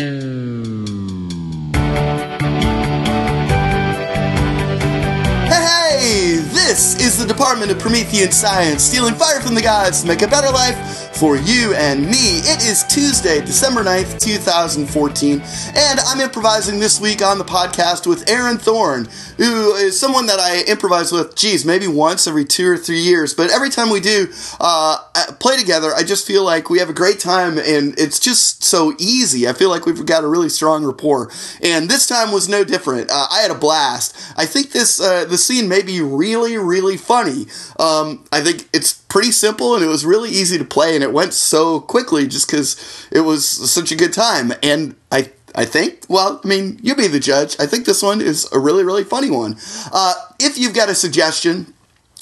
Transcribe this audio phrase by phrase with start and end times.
[0.00, 0.06] Hey,
[6.36, 10.28] this is the Department of Promethean Science, stealing fire from the gods to make a
[10.28, 12.38] better life for you and me.
[12.44, 15.42] It is Tuesday, December 9th, 2014,
[15.74, 19.08] and I'm improvising this week on the podcast with Erin Thorn,
[19.38, 23.32] who is someone that I improvise with, geez, maybe once every two or three years,
[23.32, 24.28] but every time we do
[24.60, 24.98] uh,
[25.40, 28.92] play together, I just feel like we have a great time, and it's just so
[28.98, 29.48] easy.
[29.48, 31.30] I feel like we've got a really strong rapport,
[31.62, 33.10] and this time was no different.
[33.10, 34.14] Uh, I had a blast.
[34.36, 37.46] I think this uh, the scene may be really, really funny.
[37.78, 41.12] Um, I think it's pretty simple and it was really easy to play and it
[41.12, 45.30] went so quickly just because it was such a good time and i
[45.62, 47.56] i think well i mean you be the judge.
[47.58, 49.56] I think this one is a really really funny one.
[49.92, 51.74] Uh, if you've got a suggestion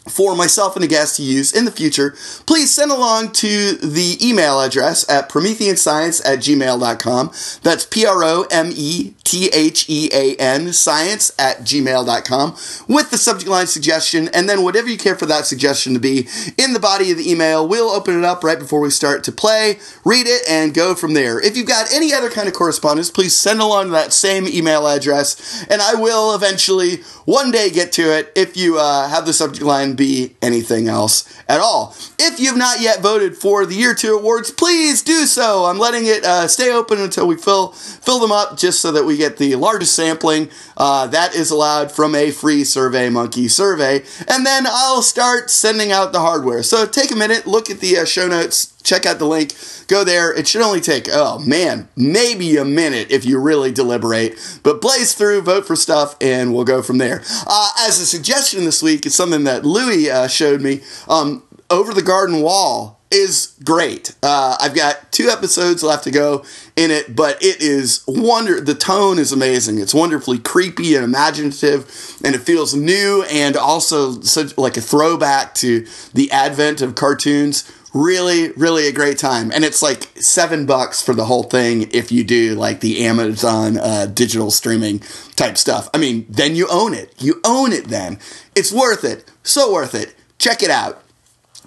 [0.09, 2.15] for myself and a guest to use in the future,
[2.47, 7.33] please send along to the email address at prometheanscience at gmail.com.
[7.63, 12.57] That's P R O M E T H E A N science at gmail.com
[12.89, 14.29] with the subject line suggestion.
[14.33, 17.31] And then whatever you care for that suggestion to be in the body of the
[17.31, 20.95] email, we'll open it up right before we start to play, read it, and go
[20.95, 21.41] from there.
[21.41, 25.67] If you've got any other kind of correspondence, please send along that same email address,
[25.69, 29.65] and I will eventually one day get to it if you uh, have the subject
[29.65, 31.95] line be anything else at all.
[32.19, 35.65] If you've not yet voted for the Year 2 awards, please do so.
[35.65, 39.05] I'm letting it uh, stay open until we fill, fill them up just so that
[39.05, 44.03] we get the largest sampling uh, that is allowed from a free Survey Monkey survey.
[44.29, 46.63] And then I'll start sending out the hardware.
[46.63, 49.53] So take a minute, look at the uh, show notes, check out the link,
[49.89, 50.33] go there.
[50.33, 54.61] It should only take, oh man, maybe a minute if you really deliberate.
[54.63, 57.23] But blaze through, vote for stuff, and we'll go from there.
[57.47, 60.81] Uh, as a suggestion this week, it's something that Louis uh, showed me.
[61.09, 64.15] Um, Over the Garden Wall is great.
[64.23, 68.61] Uh, I've got two episodes left to go in it, but it is wonder.
[68.61, 69.79] The tone is amazing.
[69.79, 71.87] It's wonderfully creepy and imaginative,
[72.25, 77.65] and it feels new and also such like a throwback to the advent of cartoons
[77.97, 79.51] really really a great time.
[79.51, 83.79] And it's like seven bucks for the whole thing if you do like the amazon
[83.79, 85.01] uh, digital streaming
[85.35, 85.89] type stuff.
[85.95, 87.15] I mean then you own it.
[87.19, 88.19] You own it then.
[88.55, 89.31] It's worth it.
[89.43, 90.15] So worth it.
[90.39, 91.03] Check it out.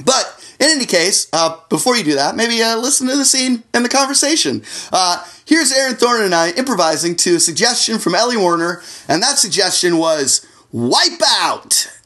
[0.04, 3.64] But in any case uh, before you do that maybe uh, listen to the scene
[3.74, 4.64] and the conversation.
[4.92, 9.40] Uh, here's Erin Thorn and i improvising to a suggestion from Ellie Werner and that
[9.40, 11.99] suggestion was wipe out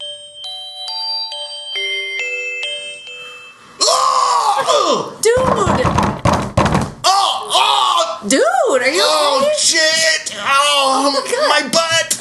[4.66, 5.18] Oh!
[5.22, 5.36] Dude!
[7.06, 7.50] Oh!
[7.52, 8.28] Oh!
[8.28, 9.52] Dude, are you Oh okay?
[9.60, 10.36] shit!
[10.40, 11.50] Oh, oh God.
[11.50, 12.10] my butt!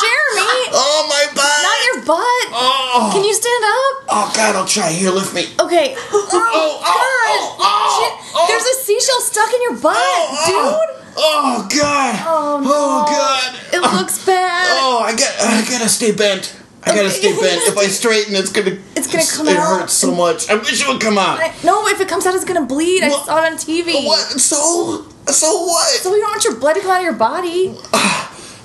[0.00, 0.70] Jeremy!
[0.72, 1.62] Oh my butt!
[1.66, 2.46] Not your butt!
[2.54, 3.10] Oh!
[3.12, 3.94] Can you stand up?
[4.08, 4.56] Oh god!
[4.56, 4.90] I'll try.
[4.92, 5.46] Here, lift me.
[5.58, 5.96] Okay.
[6.12, 8.12] Oh, oh, oh, oh, Shit.
[8.34, 8.46] oh.
[8.48, 10.46] There's a seashell stuck in your butt, Oh, oh.
[10.46, 11.14] dude!
[11.16, 12.14] Oh god!
[12.26, 12.70] Oh, oh no.
[12.70, 13.54] Oh god!
[13.74, 14.78] It looks bad.
[14.80, 15.32] Oh, I got.
[15.40, 16.54] I gotta stay bent.
[16.82, 17.62] I gotta stay bent.
[17.68, 18.78] If I straighten, it's gonna.
[18.96, 19.80] It's gonna come it out.
[19.80, 20.48] hurts so much.
[20.48, 21.38] I wish it would come out.
[21.40, 23.02] I- no, if it comes out, it's gonna bleed.
[23.02, 24.06] I saw it on TV.
[24.06, 24.40] What?
[24.40, 25.04] So?
[25.28, 25.86] So what?
[26.00, 27.76] So we don't want your blood to come out of your body?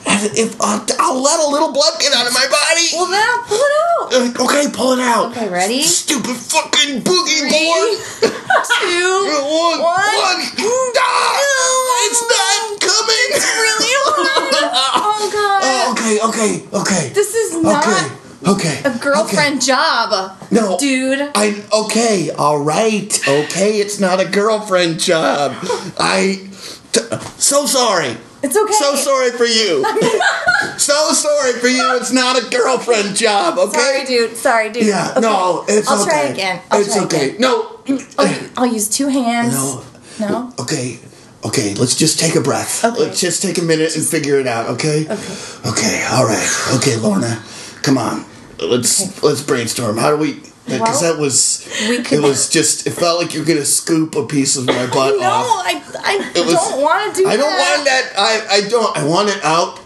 [0.07, 2.87] if uh, I'll let a little blood get out of my body.
[2.93, 4.39] Well, then I'll pull it out.
[4.39, 5.31] Uh, okay, pull it out.
[5.31, 5.81] Okay, ready?
[5.83, 8.31] Stupid fucking boogie Three, board.
[8.79, 9.11] two,
[9.43, 10.15] One, one.
[10.15, 10.39] one.
[10.95, 13.29] Ah, it's not coming.
[13.35, 14.71] really hard.
[15.03, 15.61] Oh god.
[15.65, 17.09] Oh, okay, okay, okay.
[17.13, 18.81] This is not okay, okay.
[18.85, 20.37] a girlfriend job.
[20.51, 21.31] No, Dude.
[21.35, 23.79] I okay, all right, okay.
[23.79, 25.53] It's not a girlfriend job.
[25.97, 26.47] I
[26.91, 27.01] t-
[27.37, 28.17] so sorry.
[28.43, 28.73] It's okay.
[28.73, 29.83] So sorry for you.
[30.77, 31.97] so sorry for you.
[31.97, 33.57] It's not a girlfriend job.
[33.57, 33.79] Okay.
[33.79, 34.37] Sorry, dude.
[34.37, 34.85] Sorry, dude.
[34.85, 35.11] Yeah.
[35.11, 35.21] Okay.
[35.21, 35.95] No, it's okay.
[35.95, 36.11] I'll okay.
[36.11, 36.61] try again.
[36.69, 37.29] I'll it's try okay.
[37.29, 37.41] Again.
[37.41, 37.79] No.
[38.19, 39.53] I'll, I'll use two hands.
[39.53, 39.83] No.
[40.19, 40.53] No?
[40.59, 40.99] Okay.
[41.45, 42.83] Okay, let's just take a breath.
[42.83, 42.99] Okay.
[43.01, 45.05] Let's just take a minute and figure it out, okay?
[45.05, 45.69] Okay.
[45.69, 46.49] Okay, all right.
[46.77, 47.41] Okay, Lorna.
[47.83, 48.25] Come on.
[48.59, 49.97] Let's let's brainstorm.
[49.97, 53.33] How do we because Well, that was we could- it was just it felt like
[53.35, 55.45] you're going to scoop a piece of my butt No, off.
[55.65, 57.33] I, I was- don't want to do that.
[57.33, 58.13] I don't want that.
[58.17, 58.97] I I don't.
[58.97, 59.79] I want it out.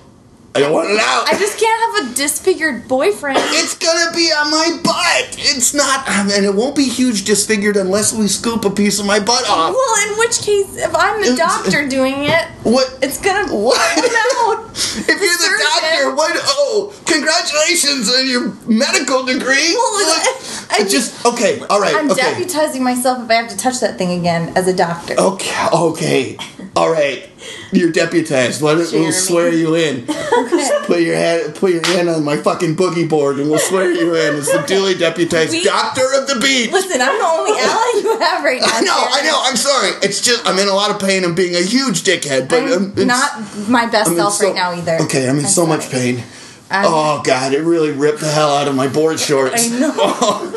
[0.55, 1.27] I don't want it out.
[1.27, 3.37] I just can't have a disfigured boyfriend.
[3.39, 5.35] It's gonna be on my butt.
[5.37, 9.19] It's not, and it won't be huge disfigured unless we scoop a piece of my
[9.19, 9.73] butt off.
[9.75, 12.97] well, in which case, if I'm the It's- doctor doing it, What?
[13.01, 13.77] it's gonna What?
[13.95, 14.69] come out.
[14.73, 16.31] If you're the doctor, what?
[16.43, 19.73] Oh, congratulations on your medical degree.
[19.75, 20.23] Well,
[20.71, 21.59] I just okay.
[21.69, 21.93] All right.
[21.95, 22.21] I'm okay.
[22.21, 25.15] deputizing myself if I have to touch that thing again as a doctor.
[25.19, 25.67] Okay.
[25.73, 26.37] Okay.
[26.75, 27.27] All right.
[27.71, 28.61] You're deputized.
[28.61, 30.05] Why don't we'll swear you in?
[30.85, 34.15] Put your hand, put your hand on my fucking boogie board, and we'll swear you
[34.15, 36.71] in as the duly deputized We- doctor of the beach.
[36.71, 38.67] Listen, I'm the only ally you have right now.
[38.67, 39.39] I know, I know.
[39.43, 39.89] I'm sorry.
[40.01, 41.23] It's just I'm in a lot of pain.
[41.23, 44.47] I'm being a huge dickhead, but I'm um, it's- not my best I'm self so-
[44.47, 44.97] right now either.
[45.03, 46.23] Okay, I'm in so much pain.
[46.71, 49.71] I'm- oh god, it really ripped the hell out of my board shorts.
[49.71, 50.53] I know.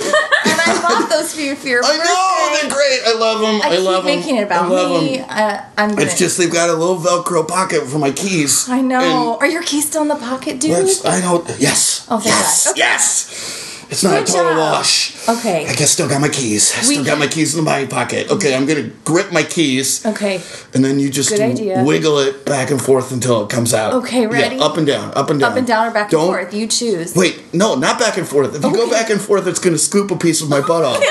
[0.83, 2.69] Bought those for you for your I know birthday.
[2.69, 3.01] they're great.
[3.07, 3.61] I love them.
[3.63, 4.17] I, I, keep love them.
[4.17, 5.17] making it about I love me.
[5.19, 5.27] them.
[5.29, 8.69] Uh, I'm gonna, It's just they've got a little Velcro pocket for my keys.
[8.69, 9.37] I know.
[9.39, 10.73] Are your keys still in the pocket, dude?
[11.05, 11.45] I know.
[11.59, 12.07] Yes.
[12.11, 12.65] Oh, thank yes.
[12.67, 12.71] God.
[12.73, 12.81] Okay.
[12.81, 13.62] Yes.
[13.93, 14.73] It's not Good a total job.
[14.73, 15.29] wash.
[15.29, 15.67] Okay.
[15.69, 16.73] I guess still got my keys.
[16.75, 18.31] I We still got my keys in my pocket.
[18.31, 20.05] Okay, I'm gonna grip my keys.
[20.07, 20.41] Okay.
[20.73, 21.85] And then you just Good idea.
[21.85, 23.93] wiggle it back and forth until it comes out.
[23.93, 24.57] Okay, ready?
[24.57, 25.53] Yeah, up and down, up and down.
[25.53, 26.55] Up and down or back Don't- and forth.
[26.55, 27.15] You choose.
[27.15, 28.55] Wait, no, not back and forth.
[28.57, 28.91] If you go Okay.
[28.91, 31.03] back and forth, it's going to scoop a piece of my butt off.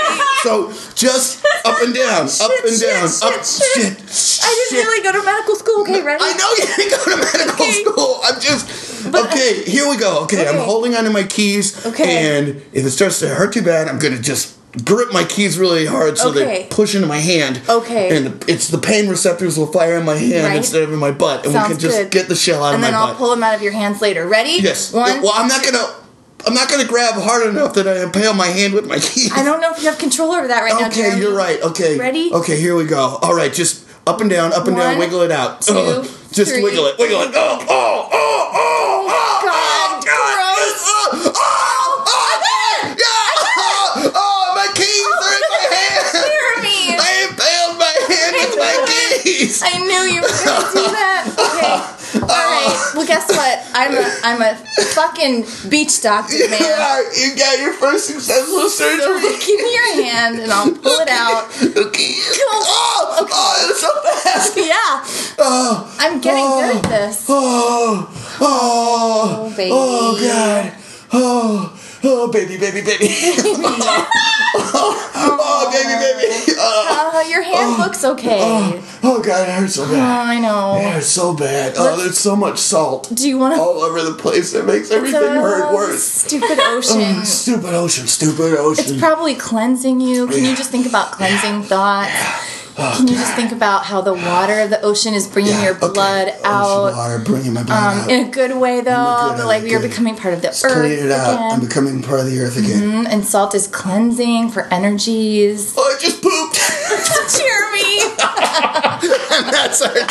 [0.41, 3.45] So just up and down, up Shit, and down, shit, up.
[3.45, 5.81] shit, shit, I didn't really go to medical school.
[5.81, 6.17] Okay, ready?
[6.23, 7.83] I know you didn't go to medical Okay.
[7.83, 8.19] school.
[8.23, 8.65] I'm just
[9.59, 9.69] okay.
[9.69, 10.23] Here we go.
[10.23, 10.65] Okay, I'm Okay.
[10.65, 11.85] holding onto my keys.
[11.85, 12.37] Okay.
[12.37, 14.53] And if it starts to hurt too bad, I'm gonna just
[14.85, 17.59] grip my keys really hard so they push into my hand.
[17.67, 18.15] Okay.
[18.15, 20.55] And it's the pain receptors will fire in my hand Right.
[20.57, 22.09] instead of in my butt, and we can just good.
[22.11, 22.93] get the shell out and of my butt.
[22.99, 24.25] And then I'll pull them out of your hands later.
[24.27, 24.57] Ready?
[24.61, 24.93] yes.
[24.93, 25.21] One.
[25.21, 25.85] Well, I'm not gonna.
[26.47, 29.31] I'm not gonna grab hard enough that I impale my hand with my keys.
[29.31, 30.87] I don't know if you have control over that right now.
[30.87, 31.61] Okay, you're right.
[31.61, 31.97] Okay.
[31.99, 32.31] Ready?
[32.33, 33.19] Okay, here we go.
[33.21, 35.61] All right, just up and down, up and down, wiggle it out.
[35.61, 36.03] two, Ugh.
[36.31, 36.63] just three.
[36.63, 37.31] wiggle it, wiggle it.
[37.35, 40.81] Oh, oh, oh, oh, God, gross.
[40.89, 44.11] Oh, oh, oh, yeah.
[44.15, 46.05] Oh, my keys are in my hand.
[46.25, 46.97] Jeremy.
[46.97, 48.57] I impaled my hand with
[49.63, 51.21] I knew you were gonna do that.
[51.33, 51.77] Okay.
[52.21, 52.91] All right.
[52.95, 53.59] Well, guess what?
[53.73, 54.55] I'm a I'm a
[54.93, 56.61] fucking beach doctor, You, man.
[56.61, 59.21] are, you got your first successful surgery.
[59.39, 61.47] Give me your hand and I'll pull it out.
[61.81, 62.13] Okay.
[62.53, 63.89] Oh, oh, it's so
[64.23, 64.57] fast.
[64.57, 65.35] Yeah.
[65.39, 66.59] Oh, I'm getting Oh.
[66.73, 67.25] good at this.
[67.29, 68.07] Oh,
[68.41, 69.71] oh, Oh, baby.
[69.73, 70.73] oh, God,
[71.13, 73.07] oh, oh, baby, baby, baby,
[74.53, 78.39] oh, baby, baby, oh, Uh, your hand looks okay.
[78.41, 80.27] oh, oh, God, it hurts so Oh, bad.
[80.27, 80.77] I know.
[80.77, 81.73] It hurts so bad.
[81.77, 83.61] Oh, there's so much salt Do you want to?
[83.61, 84.53] all over the place.
[84.53, 86.03] It makes everything hurt worse.
[86.03, 87.25] Stupid Oh, ocean.
[87.25, 88.85] stupid ocean, stupid ocean.
[88.87, 90.27] It's probably cleansing you.
[90.27, 92.11] Can you just think about cleansing thoughts?
[92.97, 95.75] Can you just think about how the water of the ocean is bringing Yeah, your
[95.77, 95.93] okay.
[95.93, 96.93] blood Ocean out?
[96.95, 98.09] water, bringing my blood Um, out.
[98.09, 99.33] in a good way, though.
[99.37, 101.39] good, like in a you're becoming part of the earth clean it out.
[101.53, 102.81] I'm becoming part of the earth again.
[103.05, 105.73] Mm, And salt is cleansing for energies.
[105.77, 106.57] Oh, I just pooped.
[107.37, 107.99] Jeremy.
[109.51, 109.91] That's our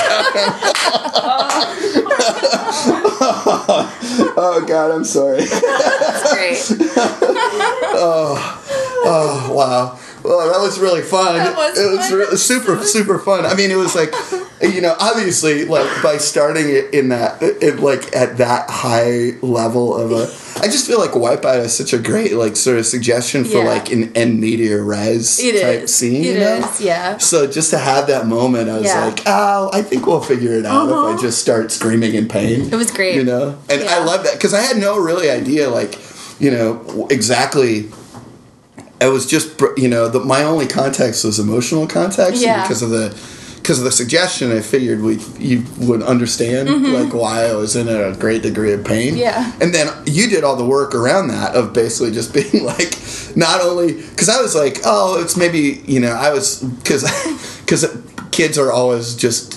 [4.42, 5.44] Oh God, I'm sorry.
[5.44, 6.58] That's great.
[9.02, 9.98] Oh wow.
[10.22, 11.36] Well, that was really fun.
[11.36, 12.18] That was it was fun.
[12.18, 13.46] really, super, super fun.
[13.46, 14.12] I mean, it was like,
[14.62, 19.96] you know, obviously, like by starting it in that, in like at that high level
[19.96, 20.24] of a,
[20.62, 23.68] I just feel like Wipeout is such a great like sort of suggestion for Yeah.
[23.68, 25.94] like an in media res It type is.
[25.94, 26.22] scene.
[26.24, 26.56] It you know?
[26.68, 27.16] is, yeah.
[27.18, 29.06] So just to have that moment, I was Yeah.
[29.06, 31.12] like, oh, I think we'll figure it out Uh-huh.
[31.14, 32.68] if I just start screaming in pain.
[32.70, 33.14] It was great.
[33.14, 34.04] You know, and I Yeah.
[34.04, 35.98] love that because I had no really idea, like,
[36.38, 37.88] you know, exactly.
[39.00, 42.62] I was just, you know, the, my only context was emotional context Yeah.
[42.62, 43.16] because of the
[43.56, 44.50] because of the suggestion.
[44.52, 48.84] I figured we you would understand like why I was in a great degree of
[48.84, 49.10] pain.
[49.12, 49.18] Mm-hmm.
[49.18, 49.52] Yeah.
[49.60, 52.94] and then you did all the work around that of basically just being like,
[53.36, 57.02] not only because I was like, oh, it's maybe you know I was because
[57.60, 57.86] because
[58.30, 59.56] kids are always just.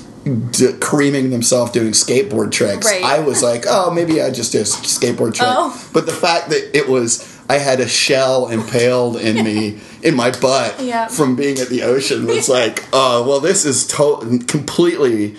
[0.52, 2.86] D- creaming themselves doing skateboard tricks.
[2.90, 3.04] Right.
[3.04, 5.50] I was like, oh, maybe I just did a skateboard trick.
[5.52, 5.90] Oh.
[5.92, 10.32] But the fact that it was, I had a shell impaled in me, in my
[10.32, 11.08] butt Yeah.
[11.08, 15.36] from being at the ocean was like, oh, well, this is to- completely.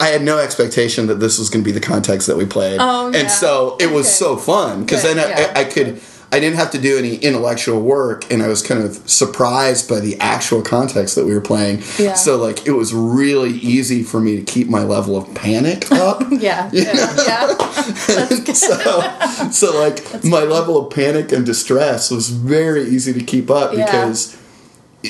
[0.00, 2.78] I had no expectation that this was going to be the context that we played.
[2.80, 3.20] Oh, yeah.
[3.20, 4.14] And so it was Okay.
[4.14, 5.60] so fun because then I.
[5.60, 6.00] I, I could.
[6.34, 10.00] I didn't have to do any intellectual work, and I was kind of surprised by
[10.00, 11.82] the actual context that we were playing.
[11.96, 12.14] Yeah.
[12.14, 16.22] So, like, it was really easy for me to keep my level of panic up.
[16.30, 16.70] Yeah.
[16.72, 17.14] Yeah.
[17.28, 18.26] yeah.
[18.52, 23.72] so, so like my level of panic and distress was very easy to keep up
[23.74, 23.84] Yeah.
[23.86, 24.36] because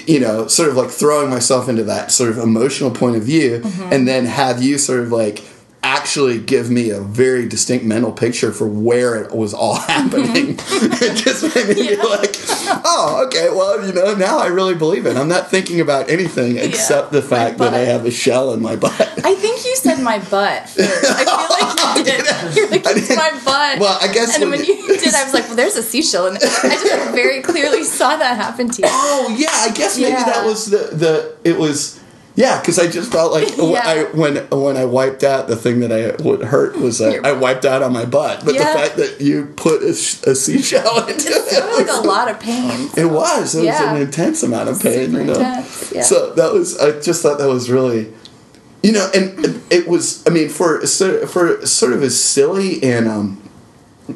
[0.07, 3.61] you know sort of like throwing myself into that sort of emotional point of view
[3.61, 3.93] Mm-hmm.
[3.93, 5.38] and then have you sort of like
[5.85, 11.05] actually give me a very distinct mental picture for where it was all happening mm-hmm.
[11.05, 12.35] it just made me be like
[12.87, 16.57] oh okay well you know now i really believe it i'm not thinking about anything
[16.57, 20.00] except the fact that i have a shell in my butt I think you said
[20.03, 21.05] my butt first.
[21.05, 22.57] I feel like you did.
[22.57, 23.79] You're like, it's my butt.
[23.81, 25.83] well, I guess And when when you- you did, I was like, well, there's a
[25.83, 26.26] seashell.
[26.26, 28.88] And I just very clearly saw that happen to you.
[28.91, 30.25] Oh yeah, I guess maybe Yeah.
[30.25, 31.99] that was the the it was
[32.37, 33.83] Yeah, because I just felt like Yeah.
[33.85, 37.31] I, when when I wiped out the thing that I would hurt was I, I
[37.33, 38.73] wiped out on my butt, but Yeah.
[38.73, 42.07] the fact that you put a, a seashell into It's it, sort of like a
[42.07, 42.91] lot of pain.
[42.97, 45.38] it was it was an intense amount of pain, Super you know.
[45.93, 46.03] yeah.
[46.03, 48.12] So that was I just thought that was really,
[48.83, 53.07] you know, and it was I mean for sort- for sort of as silly and
[53.07, 53.41] um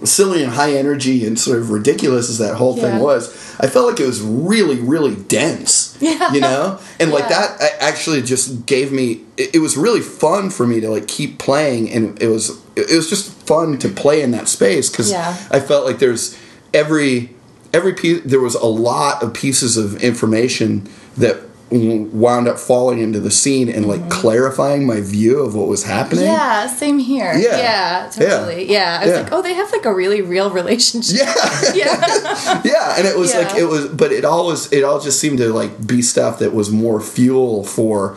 [0.05, 3.29] silly and high energy and sort of ridiculous as that whole thing was,
[3.59, 5.97] I felt like it was really, really dense.
[6.01, 6.33] Yeah.
[6.33, 6.79] You know?
[7.01, 10.81] And like that uh, actually just gave me it, it was really fun for me
[10.81, 14.49] to like keep playing and it was it was just fun to play in that
[14.49, 15.37] space because Yeah.
[15.51, 16.37] I felt like there's
[16.75, 17.31] every
[17.73, 21.41] every piece there was a lot of pieces of information that
[21.71, 26.25] wound up falling into the scene and like clarifying my view of what was happening.
[26.25, 26.33] Mm-hmm.
[26.33, 27.33] Yeah, same here.
[27.35, 27.57] Yeah.
[27.59, 28.11] Yeah, Yeah.
[28.11, 28.71] totally.
[28.71, 28.99] Yeah.
[29.01, 29.21] I was Yeah.
[29.23, 31.17] like, oh, they have like a really real relationship.
[31.19, 31.35] Yeah.
[31.75, 32.63] Yeah.
[32.65, 33.41] yeah and it was Yeah.
[33.41, 36.39] like it was but it all was it all just seemed to like be stuff
[36.39, 38.17] that was more fuel for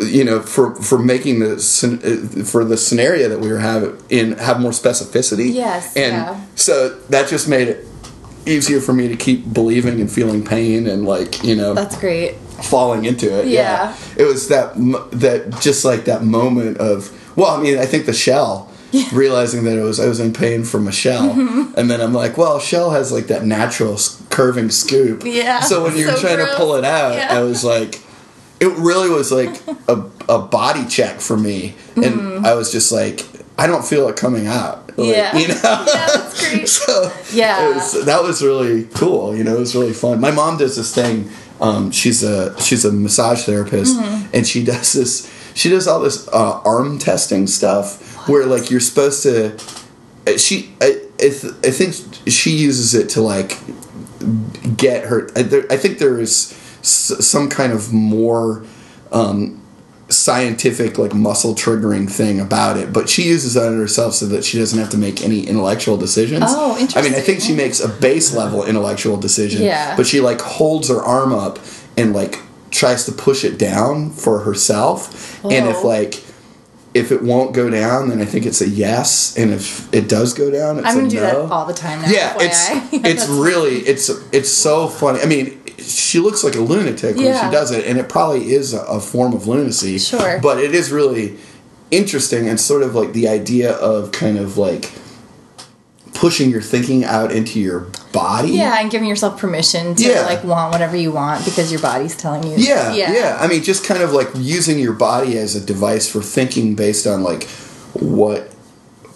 [0.00, 4.32] you know for for making the uh, for the scenario that we were having in
[4.38, 6.40] have more specificity Yes, and yeah.
[6.54, 7.86] so that just made it
[8.46, 12.34] easier for me to keep believing and feeling pain and like you know That's great.
[12.62, 13.46] falling into it.
[13.48, 13.96] Yeah.
[14.16, 14.74] it was that
[15.12, 18.70] that just like that moment of well, I mean, I think the shell.
[19.12, 21.78] Realizing that it was I was in pain from a shell, Mm-hmm.
[21.78, 23.98] and then I'm like, well, shell has like that natural
[24.30, 25.22] curving scoop.
[25.26, 26.50] Yeah, So when you're so trying gross.
[26.52, 27.28] to pull it out, Yeah.
[27.36, 28.00] I was like,
[28.58, 33.20] it really was like a, a body check for me, and I was just like,
[33.58, 34.85] I don't feel it coming out.
[35.06, 35.08] Like.
[35.08, 35.36] Yeah.
[35.36, 35.54] you know.
[35.62, 36.68] Yeah, that's great.
[36.68, 37.70] so Yeah.
[37.70, 39.34] it was, that was really cool.
[39.36, 40.20] You know, it was really fun.
[40.20, 41.30] My mom does this thing.
[41.60, 44.34] Um, she's a she's a massage therapist, Mm-hmm.
[44.34, 45.30] and she does this.
[45.54, 49.54] She does all this uh, arm testing stuff where like you're supposed to.
[50.26, 51.94] uh, She I I, th- I think
[52.30, 53.58] she uses it to like
[54.76, 55.30] get her.
[55.34, 58.64] I, there, I think there is s- some kind of more.
[59.12, 59.62] Um,
[60.08, 64.44] scientific like muscle triggering thing about it but she uses that on herself so that
[64.44, 67.52] she doesn't have to make any intellectual decisions Oh, interesting i mean i think she
[67.54, 69.96] makes a base level intellectual decision Yeah.
[69.96, 71.58] but she like holds her arm up
[71.96, 76.22] and like tries to push it down for herself and if like
[76.94, 80.34] if it won't go down then i think it's a yes and if it does
[80.34, 81.46] go down it's I'm a gonna do that no.
[81.48, 82.08] all the time now.
[82.08, 82.44] yeah FYI.
[82.46, 87.24] it's it's really it's it's so funny i mean she looks like a lunatic when
[87.44, 90.38] she does it and it probably is a, a form of lunacy Sure.
[90.40, 91.36] but it is really
[91.90, 94.90] interesting and sort of like the idea of kind of like
[96.14, 97.80] pushing your thinking out into your
[98.12, 100.22] body Yeah, and giving yourself permission to Yeah.
[100.22, 102.56] like want whatever you want because your body's telling you.
[102.56, 106.22] Yeah, yeah, I mean, just kind of like using your body as a device for
[106.22, 107.44] thinking based on like
[107.92, 108.50] what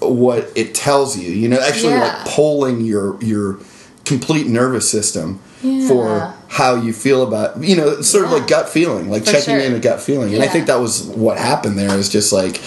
[0.01, 1.31] what it tells you.
[1.33, 2.01] You know, actually Yeah.
[2.19, 3.59] like polling your your
[4.05, 5.89] complete nervous system Yeah.
[5.89, 8.39] for how you feel about you know sort of Yeah.
[8.39, 9.61] like gut feeling like For checking sure.
[9.61, 12.61] in a gut feeling and i think that was what happened there is just like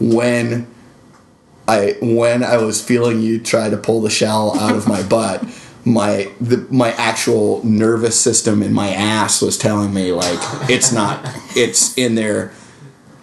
[0.00, 0.66] when
[1.66, 5.44] I when I was feeling you try to pull the shell out of my butt,
[5.84, 10.38] my the my actual nervous system in my ass was telling me like
[10.68, 11.20] it's not
[11.56, 12.52] it's in there.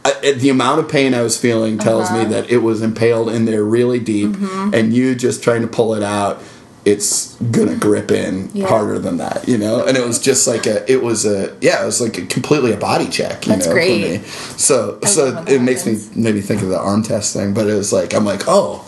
[0.04, 2.30] I, the amount of pain I was feeling tells me uh-huh.
[2.30, 4.74] that it was impaled in there really deep, mm-hmm.
[4.74, 6.42] and you just trying to pull it out,
[6.84, 8.68] it's gonna grip in Yeah.
[8.68, 9.86] harder than that, you know.
[9.86, 12.74] And it was just like a, it was a, yeah, it was like a, completely
[12.74, 14.22] a body check, you That's know, great.
[14.22, 14.28] for me.
[14.58, 17.74] So, I so it makes me me think of the arm test thing, but it
[17.76, 18.84] was like I'm like, oh,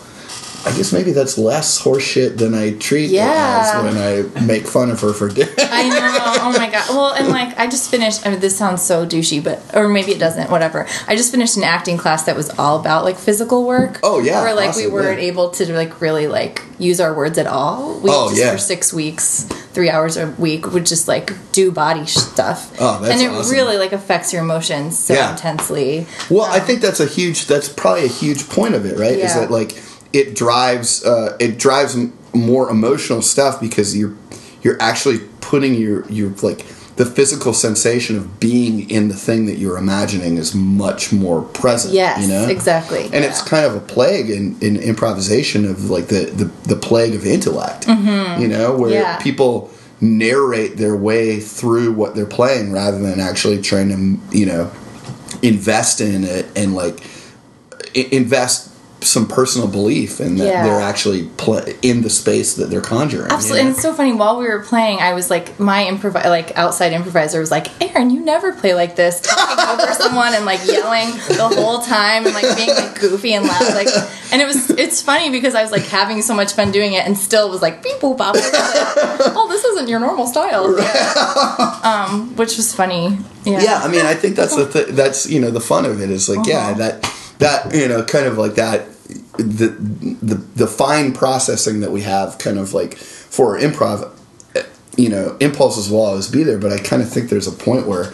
[0.66, 3.28] I guess maybe that's less horseshit than I treat Yeah.
[3.30, 3.98] it as when
[4.38, 5.48] I make fun of her for doing.
[5.58, 6.40] I know.
[6.42, 6.84] Oh my god.
[6.88, 8.26] Well, and like I just finished.
[8.26, 10.50] I mean, this sounds so douchey, but or maybe it doesn't.
[10.50, 10.86] Whatever.
[11.06, 14.00] I just finished an acting class that was all about like physical work.
[14.02, 15.26] Oh, yeah, Where like we weren't yeah.
[15.28, 18.00] able to like really like use our words at all.
[18.00, 18.52] We Oh, just yeah.
[18.52, 19.42] for six weeks,
[19.72, 22.72] three hours a week would just like do body stuff.
[22.80, 23.52] Oh, that's and it awesome.
[23.52, 25.32] really like affects your emotions so Yeah.
[25.32, 26.06] intensely.
[26.30, 27.46] Well, I um, think that's a huge.
[27.46, 29.18] That's probably a huge point of it, right?
[29.18, 29.76] Is that like
[30.14, 31.96] it drives uh, it drives
[32.32, 34.14] more emotional stuff because you're
[34.62, 36.64] you're actually putting your your like
[36.96, 41.92] the physical sensation of being in the thing that you're imagining is much more present.
[41.92, 43.04] Yes, you know exactly.
[43.06, 47.14] and it's kind of a plague in, in improvisation of like the, the, the plague
[47.16, 47.94] of intellect you
[48.48, 48.92] know where Mm-hmm.
[48.92, 49.18] Yeah.
[49.20, 54.70] people narrate their way through what they're playing rather than actually trying to you know
[55.42, 57.00] invest in it and like
[57.94, 58.70] invest
[59.04, 60.64] some personal belief in that Yeah.
[60.64, 63.28] they're actually pl- in the space that they're conjuring.
[63.30, 63.66] you Absolutely, know?
[63.68, 64.12] and it's so funny.
[64.12, 68.10] While we were playing, I was like, my improv, like outside improviser was like, "Erin,
[68.10, 72.34] you never play like this, talking over someone and like yelling the whole time and
[72.34, 73.88] like being like goofy and loud." Like,
[74.32, 77.06] and it was it's funny because I was like having so much fun doing it,
[77.06, 78.34] and still was like beep boop bop.
[78.34, 78.44] Like,
[79.36, 80.76] oh, this isn't your normal style.
[80.78, 81.70] Yeah.
[81.84, 83.18] Um, which was funny.
[83.44, 83.60] Yeah.
[83.60, 86.08] yeah i mean i think that's the th- that's you know the fun of it
[86.10, 86.74] is like yeah Uh-huh.
[86.78, 87.02] that
[87.40, 88.86] that you know kind of like that
[89.36, 89.68] the
[90.22, 94.10] the the fine processing that we have kind of like for improv
[94.96, 97.86] you know impulses will always be there but i kind of think there's a point
[97.86, 98.12] where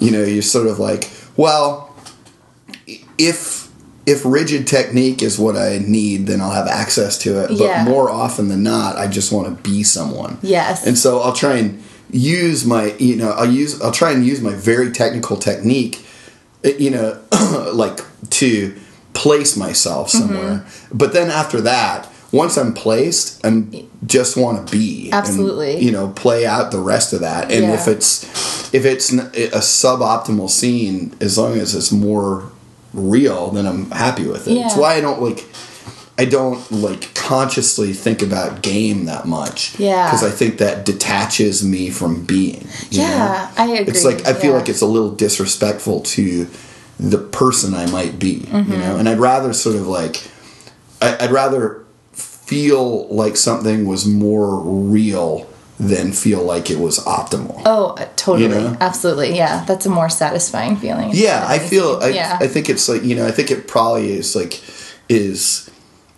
[0.00, 1.94] you know you're sort of like well
[3.18, 3.70] if
[4.06, 7.84] if rigid technique is what i need then i'll have access to it but Yeah.
[7.84, 10.86] more often than not i just want to be someone Yes.
[10.86, 11.82] and so I'll try and
[12.12, 16.06] use my, you know, I'll use, I'll try and use my very technical technique,
[16.62, 17.20] you know,
[17.74, 17.98] like
[18.30, 18.76] to
[19.16, 20.18] place myself Mm-hmm.
[20.18, 20.66] somewhere.
[20.92, 23.72] But then after that, once I'm placed, I'm
[24.04, 25.78] just want to be, and, Absolutely.
[25.80, 27.50] you know, play out the rest of that.
[27.50, 27.74] And Yeah.
[27.74, 28.24] if it's,
[28.74, 32.50] if it's a suboptimal scene, as long as it's more
[32.92, 34.52] real, then I'm happy with it.
[34.58, 35.44] It's why I don't like.
[36.18, 39.78] I don't like consciously think about game that much.
[39.78, 40.06] Yeah.
[40.06, 42.66] Because I think that detaches me from being.
[42.90, 43.62] Yeah, know?
[43.62, 43.92] I agree.
[43.92, 46.46] It's like I feel like it's a little disrespectful to
[46.98, 48.40] the person I might be.
[48.40, 48.72] Mm-hmm.
[48.72, 50.22] You know, and I'd rather sort of like
[51.00, 55.48] I, I'd rather feel like something was more real
[55.78, 57.60] than feel like it was optimal.
[57.66, 58.44] Oh, uh, totally.
[58.44, 58.76] You know?
[58.80, 59.36] Absolutely.
[59.36, 59.64] Yeah.
[59.66, 61.10] That's a more satisfying feeling.
[61.12, 61.98] Yeah, I feel.
[62.00, 62.38] I, Yeah.
[62.40, 63.26] I think it's like you know.
[63.26, 64.62] I think it probably is like
[65.08, 65.70] is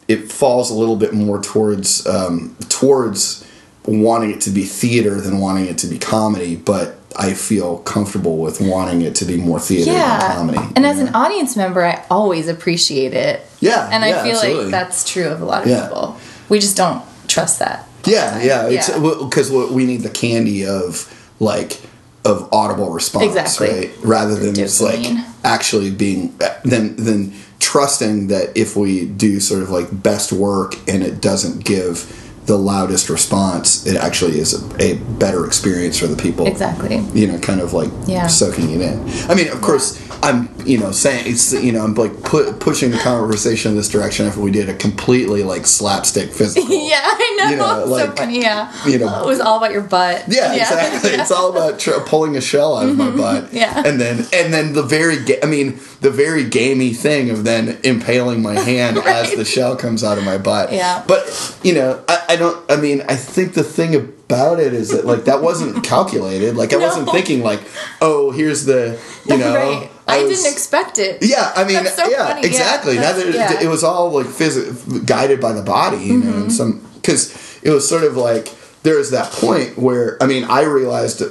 [0.07, 3.45] it falls a little bit more towards um, towards
[3.85, 8.39] wanting it to be theater than wanting it to be comedy, but I feel comfortable
[8.39, 10.19] with wanting it to be more theater yeah.
[10.21, 10.73] than comedy.
[10.77, 11.07] And as know?
[11.09, 13.45] an audience member, I always appreciate it.
[13.61, 14.63] Yeah, And I feel absolutely.
[14.65, 15.83] like that's true of a lot of Yeah.
[15.89, 16.17] people.
[16.49, 17.87] We just don't trust that.
[18.05, 19.15] yeah, yeah, it's Yeah.
[19.21, 21.81] because we need the candy of like
[22.25, 23.69] of audible response, Exactly.
[23.69, 23.91] right?
[24.03, 25.05] Rather than just like
[25.45, 26.35] actually being
[26.65, 31.65] than than trusting that if we do sort of like best work and it doesn't
[31.65, 32.07] give
[32.49, 36.47] the loudest response, it actually is a, a better experience for the people.
[36.47, 36.97] Exactly.
[37.13, 38.27] You know, kind of like Yeah.
[38.27, 38.99] soaking it in.
[39.31, 42.91] I mean, of course, I'm you know saying it's you know I'm like pu- pushing
[42.91, 46.69] the conversation in this direction after we did a completely like slapstick physical.
[46.89, 47.51] Yeah, I know.
[47.51, 48.41] You know, like, so funny.
[48.43, 48.87] Yeah.
[48.87, 50.25] you know- it was all about your butt.
[50.29, 51.11] Yeah, exactly.
[51.11, 53.45] It's all about tr- pulling a shell out of my butt.
[53.45, 53.57] Mm-hmm.
[53.57, 53.83] Yeah.
[53.87, 57.79] and then and then the very ga- I mean the very gamey thing of then
[57.85, 60.73] impaling my hand as the shell comes out of my butt.
[60.73, 61.05] Yeah.
[61.07, 61.23] but
[61.63, 62.59] you know I, I don't.
[62.71, 66.57] I mean I think the thing about it is that like that wasn't calculated.
[66.57, 67.61] Like I wasn't thinking like
[68.01, 69.91] oh here's the you know right.
[70.09, 71.19] I, was- didn't expect it.
[71.23, 72.41] yeah, I mean, so yeah, funny.
[72.43, 72.97] Yeah, exactly.
[72.97, 73.61] that's- Neither, yeah.
[73.63, 76.43] It was all like phys- guided by the body, you know, Mm-hmm.
[76.43, 78.49] and some because it was sort of like
[78.83, 81.23] there was that point where I mean, I realized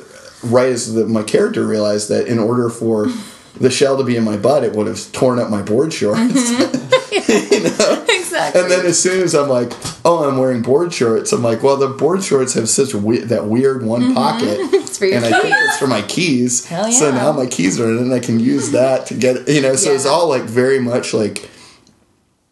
[0.44, 3.08] right as the, my character realized that in order for
[3.60, 6.52] the shell to be in my butt, it would have torn up my board shorts.
[8.10, 8.62] exactly.
[8.62, 9.72] And then as soon as I'm like,
[10.06, 13.46] oh, I'm wearing board shorts, I'm like, well, the board shorts have such we- that
[13.46, 14.76] weird one pocket, Mm-hmm.
[14.88, 16.66] It's for your and I think it's for my keys.
[16.66, 19.62] Hell So now my keys are in, and I can use that to get, you
[19.62, 19.76] know.
[19.76, 21.50] So it's all like very much like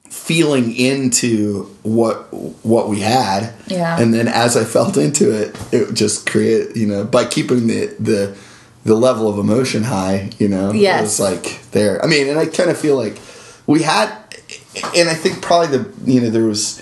[0.09, 2.31] feeling into what
[2.65, 3.99] what we had, Yeah.
[3.99, 7.87] And then as I felt into it, it just create, you know, by keeping the
[7.99, 8.35] the
[8.83, 10.99] the level of emotion high, you know, Yes.
[10.99, 12.03] it was like there.
[12.03, 13.19] I mean, and I kind of feel like
[13.67, 14.15] we had,
[14.95, 16.81] and I think probably the you know there was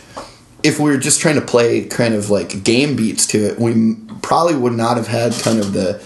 [0.63, 3.95] if we were just trying to play kind of like game beats to it, we
[4.21, 6.03] probably would not have had kind of the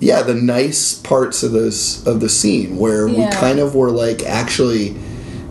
[0.00, 4.22] yeah the nice parts of those of the scene where we kind of were like
[4.24, 4.96] actually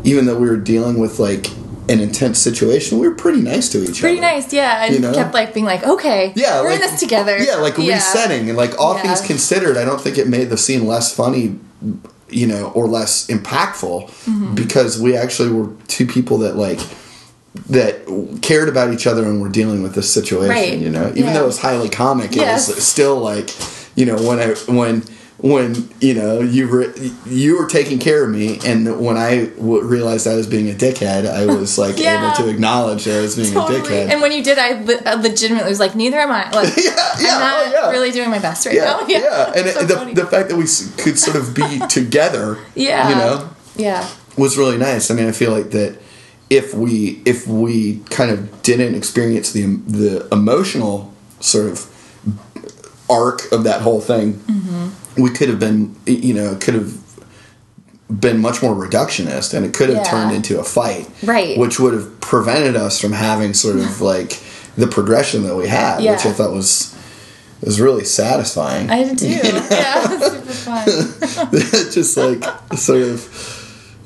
[0.04, 1.47] even though we were dealing with like
[1.89, 4.28] an intense situation, we were pretty nice to each Pretty other.
[4.28, 4.86] Pretty nice, yeah.
[4.86, 5.12] And You know?
[5.12, 7.36] kept like being like, okay, Yeah, we're like, in this together.
[7.39, 9.02] Yeah, like resetting and like all Yeah.
[9.02, 11.58] things considered, I don't think it made the scene less funny,
[12.32, 14.56] you know, or less impactful Mm-hmm.
[14.56, 16.80] because we actually were two people that like
[17.68, 18.06] that
[18.42, 20.50] cared about each other and were dealing with this situation.
[20.50, 20.78] Right.
[20.78, 21.34] You know, even Yeah.
[21.34, 22.70] though it was highly comic, Yes.
[22.70, 23.50] it was still like,
[23.96, 25.04] you know, when I when
[25.41, 26.93] when you know you were
[27.25, 30.73] you were taking care of me, and when I w- realized I was being a
[30.73, 32.21] dickhead, I was like Yeah.
[32.25, 34.10] able to acknowledge that I was being a dickhead.
[34.12, 36.49] And when you did, I le- I legitimately was like, neither am I.
[36.52, 36.84] Like, yeah,
[37.19, 37.91] yeah, I'm not oh, yeah.
[37.91, 38.99] really doing my best right yeah, now.
[39.08, 39.54] yeah, yeah.
[39.56, 40.65] and So it, the, the fact that we
[41.02, 43.08] could sort of be together, Yeah.
[43.10, 44.10] you know, yeah.
[44.38, 45.10] was really nice.
[45.10, 45.97] I mean, I feel like that
[46.49, 51.86] if we if we kind of didn't experience the the emotional sort of
[53.10, 54.88] arc of that whole thing, Mm-hmm.
[55.21, 56.93] We could have been, you know, could have
[58.10, 60.03] been much more reductionist and it could have Yeah.
[60.12, 61.58] turned into a fight Right.
[61.60, 64.39] which would have prevented us from having sort of like
[64.77, 66.95] the progression that we had which i thought was
[67.62, 69.27] was really satisfying I did too.
[69.69, 71.51] Yeah, it was super fun.
[71.91, 72.43] just like
[72.77, 73.27] sort of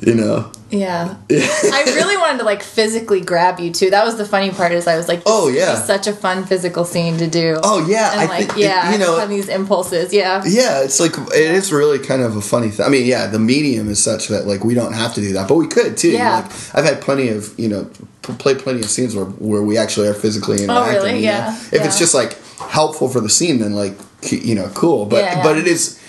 [0.02, 1.16] you know Yeah.
[1.32, 3.90] I really wanted to like physically grab you too.
[3.92, 5.76] That was the funny part is I was like, Oh, yeah.
[5.76, 7.58] such a fun physical scene to do.
[7.64, 10.12] Oh, yeah, And I like, think- yeah, you know- these impulses.
[10.14, 10.44] Yeah.
[10.46, 13.40] yeah it's like it is really kind of a funny thing i mean yeah the
[13.40, 16.10] medium is such that like we don't have to do that but we could too
[16.12, 16.38] Yeah.
[16.42, 17.90] like i've had plenty of you know
[18.22, 21.14] p- played plenty of scenes where, where we actually are physically interacting Oh, really?
[21.14, 21.18] know?
[21.20, 21.56] Yeah.
[21.72, 23.96] if it's just like helpful for the scene then like
[24.30, 25.44] you know cool but Yeah, yeah.
[25.44, 26.00] but it is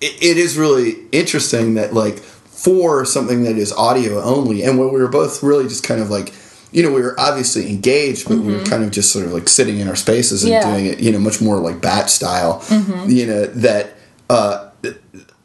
[0.00, 2.22] it, it is really interesting that like
[2.62, 6.10] for something that is audio only and where we were both really just kind of
[6.10, 6.32] like
[6.72, 9.48] you know we were obviously engaged but we were kind of just sort of like
[9.48, 10.68] sitting in our spaces and Mm-hmm.
[10.68, 10.74] Yeah.
[10.76, 13.10] doing it you know much more like bat style Mm-hmm.
[13.10, 13.94] you know that
[14.28, 14.70] uh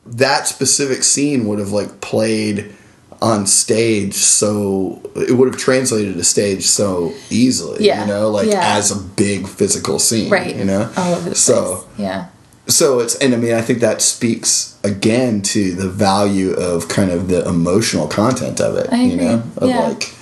[0.05, 2.73] that specific scene would have like played
[3.21, 8.01] on stage so it would have translated to stage so easily Yeah.
[8.01, 8.77] you know like Yeah.
[8.77, 10.55] as a big physical scene Right.
[10.55, 11.99] you know All over the so place.
[11.99, 12.27] Yeah.
[12.67, 17.11] So it's and i mean i think that speaks again to the value of kind
[17.11, 19.87] of the emotional content of it I you know of Yeah.
[19.89, 20.13] like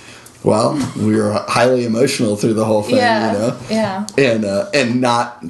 [0.44, 3.32] well we were highly emotional through the whole thing Yeah.
[3.32, 4.06] you know Yeah.
[4.18, 5.42] and uh and not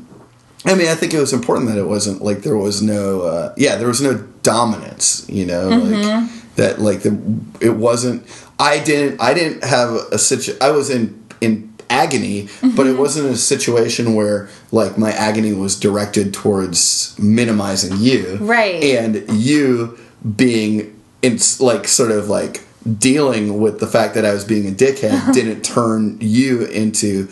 [0.64, 3.54] i mean i think it was important that it wasn't like there was no uh
[3.56, 5.92] yeah there was no dominance you know Mm-hmm.
[6.02, 7.18] like that like the
[7.60, 8.22] it wasn't
[8.60, 12.88] i didn't i didn't have a situ i was in in agony but Mm-hmm.
[12.88, 18.82] it wasn't a situation where like my agony was directed towards minimizing you Right.
[18.82, 19.98] and you
[20.36, 22.62] being in like sort of like
[22.98, 27.28] dealing with the fact that i was being a dickhead didn't turn you into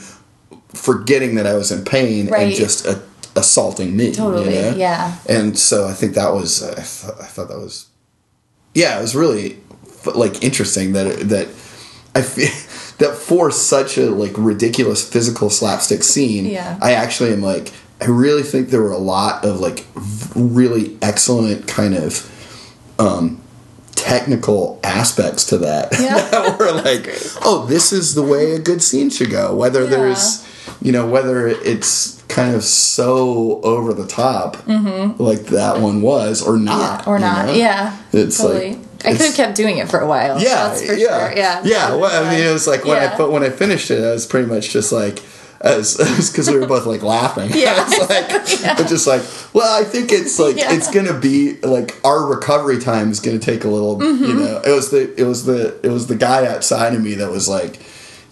[0.74, 3.02] forgetting that I was in pain and just a,
[3.36, 4.06] assaulting me.
[4.06, 4.74] you Totally, know?
[4.74, 5.18] yeah.
[5.28, 7.86] And so I think that was I, th- I thought that was
[8.74, 9.58] yeah, it was really
[10.14, 11.48] like interesting that it, that
[12.14, 12.48] I feel
[13.02, 16.78] that for such a like ridiculous physical slapstick scene, Yeah.
[16.80, 19.86] I actually am like I really think there were a lot of like
[20.34, 22.28] really excellent kind of
[22.98, 23.40] um
[23.94, 26.16] technical aspects to that Yeah.
[26.30, 27.08] that were like
[27.44, 29.90] oh this is the way a good scene should go whether Yeah.
[29.90, 30.46] there's
[30.80, 36.56] you know whether it's kind of so over the top like that one was or
[36.56, 37.10] not Mm-hmm.
[37.10, 37.46] or not.
[37.46, 37.52] know?
[37.52, 37.96] Yeah.
[38.12, 38.70] It's totally.
[38.74, 40.40] like- I could have kept doing it for a while.
[40.40, 40.94] yeah yeah
[41.28, 41.32] sure.
[41.36, 41.62] Yeah.
[41.64, 43.16] yeah well, i mean it was like when i Yeah.
[43.16, 45.18] put when i finished it i was pretty much just like
[45.60, 45.96] as
[46.32, 47.84] because we were both like laughing Yeah.
[47.86, 47.98] it's
[48.64, 50.72] like but just like well i think it's like Yeah.
[50.74, 54.24] it's gonna be like our recovery time is gonna take a little Mm-hmm.
[54.24, 57.14] you know it was the it was the it was the guy outside of me
[57.14, 57.78] that was like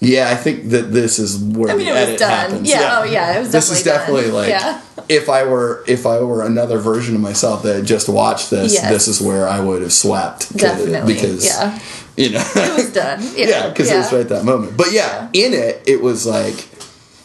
[0.01, 2.31] yeah, I think that this is where I mean, the it was done.
[2.31, 2.69] happens.
[2.69, 4.33] Yeah, oh, yeah, it was This is definitely done.
[4.35, 4.81] like Yeah.
[5.09, 8.73] if I were if I were another version of myself that had just watched this,
[8.75, 8.89] Yes.
[8.91, 10.57] this is where I would have swept.
[10.57, 11.79] Definitely, because yeah.
[12.17, 13.21] you know It was done.
[13.37, 13.47] Yeah.
[13.49, 14.19] yeah, because it was Yeah.
[14.19, 14.77] right that moment.
[14.77, 16.67] But yeah, in it, it was like,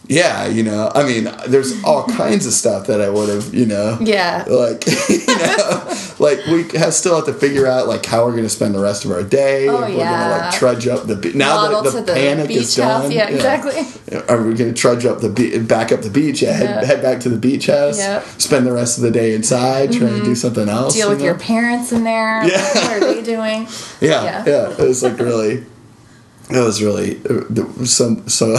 [0.08, 3.66] yeah, you know, I mean, there's all kinds of stuff that I would have, you
[3.66, 4.44] know, Yeah.
[4.48, 8.44] like, you know, like we have still have to figure out like how we're going
[8.44, 9.68] to spend the rest of our day.
[9.68, 10.38] Oh, if we're going to yeah.
[10.50, 13.04] like trudge up the be- now that the, the panic beach is house.
[13.04, 13.12] done.
[13.12, 13.74] Yeah, exactly.
[14.30, 16.42] Are we going to trudge up the be- back up the beach?
[16.42, 16.86] Yeah, head, Yeah.
[16.86, 17.98] head back to the beach house.
[17.98, 18.24] Yep.
[18.24, 18.40] Mm-hmm.
[18.40, 20.94] Spend the rest of the day inside trying to do something else.
[20.94, 21.26] Deal you with know?
[21.26, 22.46] your parents in there.
[22.48, 22.74] Yeah.
[22.74, 23.68] What are they doing?
[24.02, 24.44] Yeah, Yeah.
[24.46, 25.66] yeah, It was like really,
[26.52, 28.56] it was really uh, some so.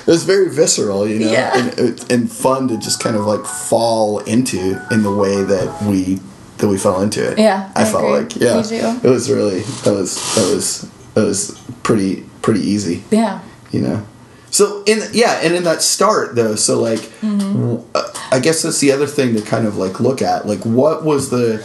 [0.00, 1.56] It was very visceral, you know, Yeah.
[1.78, 6.20] and, and fun to just kind of like fall into in the way that we
[6.58, 7.38] that we fell into it.
[7.38, 8.18] Yeah, I, I felt agree.
[8.18, 13.40] like yeah, it was really that was that was that was pretty pretty easy Yeah.
[13.70, 14.06] you know
[14.50, 17.76] so in yeah and in that start though so like Mm-hmm.
[17.94, 21.04] uh, i guess that's the other thing to kind of like look at like what
[21.04, 21.62] was the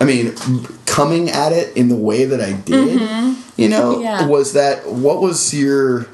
[0.00, 0.34] i mean
[0.86, 3.00] coming at it in the way that i did
[3.56, 4.02] you know Mm-hmm.
[4.02, 4.26] Yeah.
[4.26, 6.06] was that what was your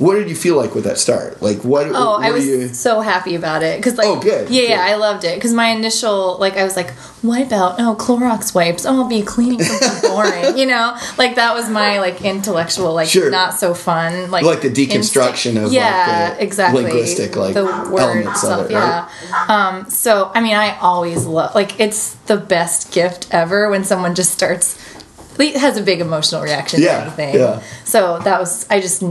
[0.00, 2.68] what did you feel like with that start like what Oh, what I was you
[2.74, 4.80] so happy about it because, like, Oh, good, yeah, yeah.
[4.84, 6.90] I loved it because my initial, like, I was like,
[7.22, 11.54] wipe out, oh, Clorox wipes, oh, I'll be cleaning something boring, you know, like that
[11.54, 13.30] was my like intellectual, like, Sure.
[13.30, 17.64] not so fun, like, Like the deconstruction of, like, yeah, the exactly, linguistic, like, the
[17.66, 19.08] word elements of it, right?
[19.22, 19.46] yeah.
[19.48, 24.14] Um, so I mean, I always love, like, it's the best gift ever when someone
[24.14, 24.78] just starts.
[25.38, 27.34] It has a big emotional reaction Yeah, to anything.
[27.36, 27.62] yeah.
[27.84, 29.02] So that was I just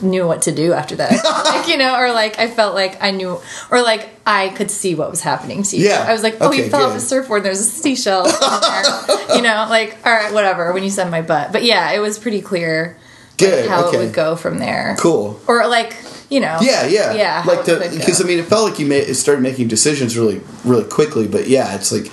[0.00, 1.12] knew what to do after that.
[1.44, 4.94] like, you know, or like I felt like I knew, or like I could see
[4.94, 5.88] what was happening to you.
[5.88, 6.04] Yeah.
[6.08, 6.98] I was like, oh, Okay, you fell off good.
[6.98, 7.38] a surfboard.
[7.38, 8.24] and There's a seashell.
[8.24, 9.36] there.
[9.36, 10.72] you know, like all right, whatever.
[10.72, 12.98] When you said my butt, but yeah, it was pretty clear
[13.40, 13.98] like, how okay.
[13.98, 14.96] it would go from there.
[14.98, 15.96] cool Or like
[16.30, 17.44] you know, Yeah, yeah, yeah.
[17.46, 20.40] Like the because I mean, it felt like you made it started making decisions really,
[20.64, 21.28] really quickly.
[21.28, 22.10] But yeah, it's like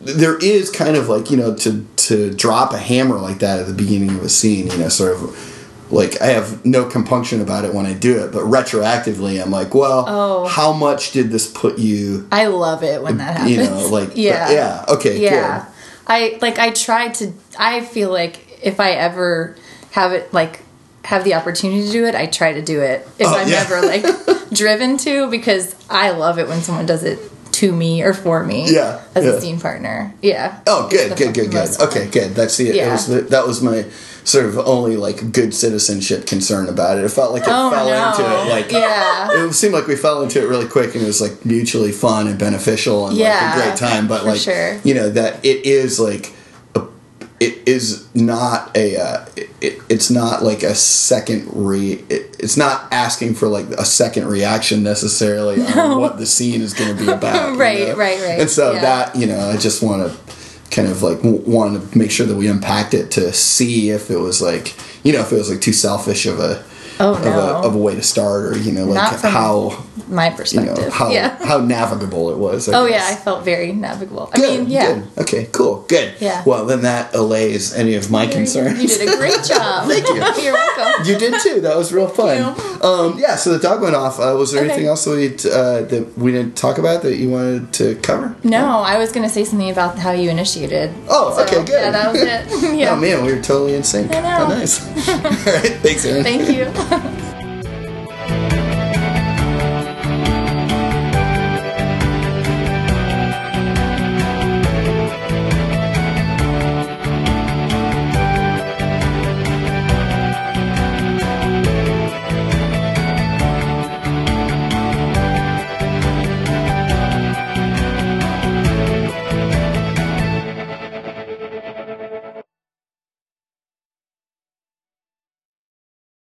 [0.00, 3.66] there is kind of like you know to to drop a hammer like that at
[3.66, 5.53] the beginning of a scene you know sort of
[5.94, 9.74] like I have no compunction about it when I do it, but retroactively I'm like,
[9.74, 10.46] well, Oh.
[10.46, 12.26] how much did this put you?
[12.32, 13.50] I love it when that happens.
[13.56, 15.66] You know, like yeah, yeah, okay, yeah.
[16.06, 17.32] I like I try to.
[17.58, 19.56] I feel like if I ever
[19.92, 20.60] have it like
[21.04, 23.06] have the opportunity to do it, I try to do it.
[23.18, 23.64] If Oh, I'm yeah.
[23.66, 24.04] ever like
[24.52, 27.18] driven to, because I love it when someone does it
[27.64, 28.72] to me or for me.
[28.72, 29.30] Yeah, as yeah.
[29.32, 30.12] a scene partner.
[30.22, 30.60] Yeah.
[30.66, 31.80] Oh, good, good, good, good.
[31.80, 32.34] Okay, good.
[32.34, 32.92] That's the, it Yeah.
[32.92, 33.84] was the that was my
[34.24, 37.04] sort of only like good citizenship concern about it.
[37.04, 38.10] It felt like it Oh fell no.
[38.10, 39.28] into it like yeah.
[39.32, 42.26] it seemed like we fell into it really quick and it was like mutually fun
[42.28, 44.80] and beneficial and Yeah, like a great time but like sure.
[44.82, 46.32] you know that it is like
[47.44, 52.92] it is not a uh, it, it's not like a second re it, it's not
[52.92, 57.10] asking for like a second reaction necessarily on what the scene is going to be
[57.18, 57.96] about you Right, know?
[57.96, 58.40] right, right.
[58.40, 58.80] and so Yeah.
[58.82, 60.16] that you know i just want to
[60.70, 64.18] kind of like want to make sure that we unpacked it to see if it
[64.18, 66.64] was like you know if it was like too selfish of a
[67.00, 67.30] Oh, of, no.
[67.30, 70.76] a, of a way to start or you know like how My you perspective.
[70.78, 71.36] know how yeah.
[71.46, 72.68] how navigable it was.
[72.68, 73.08] I Oh guess.
[73.10, 74.28] yeah, I felt very navigable.
[74.32, 74.94] I Good, mean, yeah.
[74.94, 75.08] good.
[75.18, 76.14] Okay, cool, good.
[76.20, 76.42] Yeah.
[76.44, 78.82] Well, then that allays any of my concerns.
[78.82, 79.86] You did a great job.
[79.88, 80.14] Thank you.
[80.44, 81.06] You're welcome.
[81.06, 81.60] You did too.
[81.60, 82.54] That was real fun.
[82.82, 83.36] Um, yeah.
[83.36, 84.18] So the dog went off.
[84.18, 84.72] Uh, was there Okay.
[84.72, 88.34] anything else that we uh, that we didn't talk about that you wanted to cover?
[88.42, 90.92] No, I was gonna say something about how you initiated.
[91.08, 91.68] Oh, So, okay, good.
[91.84, 92.74] Yeah, that was it.
[92.78, 92.92] yeah.
[92.92, 94.10] Oh man, we were totally in sync.
[94.12, 94.28] I know.
[94.28, 94.80] How nice.
[95.08, 95.72] All right.
[95.82, 96.24] Thanks, Erin.
[96.24, 97.23] Thank you.